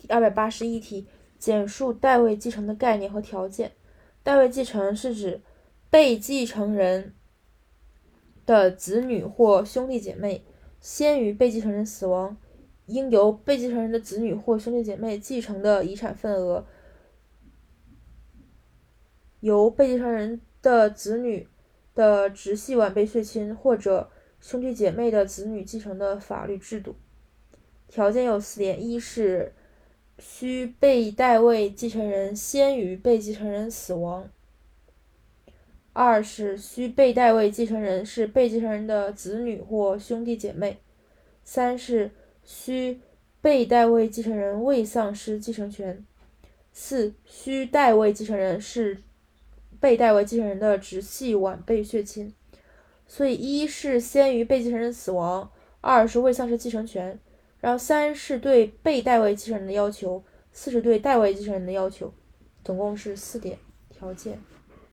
[0.00, 1.06] 第二百八十一题，
[1.38, 3.72] 简述代位继承的概念和条件。
[4.22, 5.42] 代位继承是指
[5.90, 7.14] 被继承人
[8.46, 10.44] 的子女或兄弟姐妹
[10.80, 12.36] 先于被继承人死亡，
[12.86, 16.66] 应由被继承人的子女或兄弟姐妹继承的遗产份额，
[19.40, 21.46] 由被继承人的子女
[21.94, 24.10] 的直系晚辈血亲或者
[24.40, 26.96] 兄弟姐妹的子女继承的法律制度。
[27.88, 29.52] 条件有四点：一是
[30.20, 34.24] 需被代位继承人先于被继承人死亡；
[35.92, 40.76] 二是需被代位继承人是被继承人的子女或兄弟姐妹；
[41.42, 42.10] 三是
[42.44, 43.00] 需
[43.40, 46.04] 被代位继承人未丧失继承权；
[46.72, 49.02] 四需代位继承人是
[49.80, 52.32] 被代位继承人的直系晚辈血亲。
[53.08, 55.50] 所以，一是先于被继承人死亡，
[55.80, 57.18] 二是未丧失继承权。
[57.60, 62.12] 然后三是对被代位继承人的要求，四是对代位继承人的要求，
[62.64, 63.58] 总共是四点
[63.90, 64.40] 条件。